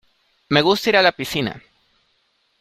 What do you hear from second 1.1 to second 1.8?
piscina.